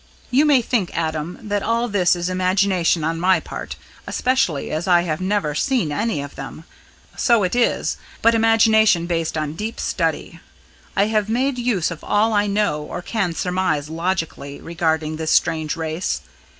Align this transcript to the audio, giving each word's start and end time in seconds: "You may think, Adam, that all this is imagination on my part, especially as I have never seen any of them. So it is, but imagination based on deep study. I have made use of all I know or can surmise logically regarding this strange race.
"You 0.31 0.45
may 0.45 0.63
think, 0.63 0.97
Adam, 0.97 1.37
that 1.43 1.61
all 1.61 1.87
this 1.87 2.15
is 2.15 2.27
imagination 2.27 3.03
on 3.03 3.19
my 3.19 3.39
part, 3.39 3.75
especially 4.07 4.71
as 4.71 4.87
I 4.87 5.01
have 5.03 5.21
never 5.21 5.53
seen 5.53 5.91
any 5.91 6.23
of 6.23 6.33
them. 6.33 6.63
So 7.15 7.43
it 7.43 7.55
is, 7.55 7.97
but 8.23 8.33
imagination 8.33 9.05
based 9.05 9.37
on 9.37 9.53
deep 9.53 9.79
study. 9.79 10.39
I 10.95 11.05
have 11.05 11.29
made 11.29 11.59
use 11.59 11.91
of 11.91 12.03
all 12.03 12.33
I 12.33 12.47
know 12.47 12.81
or 12.81 13.03
can 13.03 13.35
surmise 13.35 13.89
logically 13.89 14.59
regarding 14.59 15.17
this 15.17 15.29
strange 15.29 15.75
race. 15.75 16.21